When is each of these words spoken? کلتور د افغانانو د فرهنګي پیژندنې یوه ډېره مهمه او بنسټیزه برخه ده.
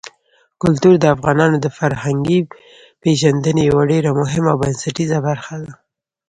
کلتور 0.61 0.93
د 0.99 1.05
افغانانو 1.15 1.57
د 1.61 1.67
فرهنګي 1.77 2.39
پیژندنې 3.01 3.61
یوه 3.71 3.83
ډېره 3.91 4.09
مهمه 4.19 4.49
او 4.51 4.59
بنسټیزه 4.63 5.17
برخه 5.27 5.55
ده. 5.63 5.73